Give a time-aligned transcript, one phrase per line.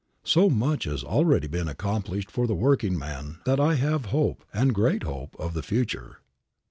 [0.23, 5.03] So much has already been accomplished for the workingman that I have hope, and great
[5.03, 6.21] hope, of the future.